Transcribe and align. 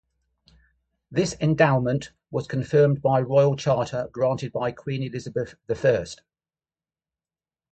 This 1.11 1.35
endowment 1.39 2.11
was 2.31 2.47
confirmed 2.47 3.03
by 3.03 3.21
Royal 3.21 3.55
Charter 3.55 4.09
granted 4.11 4.51
by 4.51 4.71
Queen 4.71 5.03
Elizabeth 5.03 5.53
the 5.67 5.75
First. 5.75 6.23